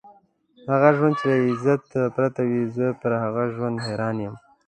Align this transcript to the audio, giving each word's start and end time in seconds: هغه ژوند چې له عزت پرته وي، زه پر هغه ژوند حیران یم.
هغه 0.71 0.89
ژوند 0.97 1.15
چې 1.19 1.25
له 1.31 1.35
عزت 1.47 1.83
پرته 2.15 2.41
وي، 2.49 2.61
زه 2.75 2.85
پر 3.01 3.11
هغه 3.23 3.43
ژوند 3.55 3.75
حیران 3.85 4.17
یم. 4.25 4.35